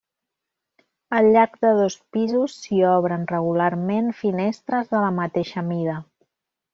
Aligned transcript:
Al 1.17 1.27
llarg 1.35 1.59
de 1.65 1.73
dos 1.81 1.97
pisos 2.17 2.55
s'hi 2.63 2.79
obren, 2.93 3.27
regularment, 3.35 4.09
finestres 4.25 4.91
de 4.95 5.03
la 5.07 5.13
mateixa 5.23 5.65
mida. 5.73 5.99